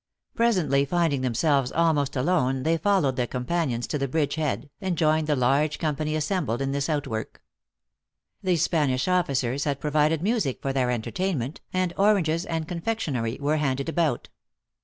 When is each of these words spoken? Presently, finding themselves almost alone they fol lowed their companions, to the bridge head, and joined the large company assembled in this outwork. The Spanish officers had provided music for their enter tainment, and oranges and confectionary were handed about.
Presently, 0.33 0.83
finding 0.83 1.21
themselves 1.21 1.71
almost 1.71 2.15
alone 2.15 2.63
they 2.63 2.75
fol 2.75 3.01
lowed 3.01 3.17
their 3.17 3.27
companions, 3.27 3.85
to 3.85 3.99
the 3.99 4.07
bridge 4.07 4.33
head, 4.33 4.71
and 4.81 4.97
joined 4.97 5.27
the 5.27 5.35
large 5.35 5.77
company 5.77 6.15
assembled 6.15 6.59
in 6.59 6.71
this 6.71 6.89
outwork. 6.89 7.43
The 8.41 8.55
Spanish 8.55 9.07
officers 9.07 9.65
had 9.65 9.79
provided 9.79 10.23
music 10.23 10.59
for 10.59 10.73
their 10.73 10.89
enter 10.89 11.11
tainment, 11.11 11.59
and 11.71 11.93
oranges 11.99 12.47
and 12.47 12.67
confectionary 12.67 13.37
were 13.39 13.57
handed 13.57 13.89
about. 13.89 14.29